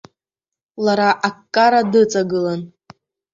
Лара 0.85 1.09
аккара 1.27 1.81
дыҵагылан. 1.91 2.61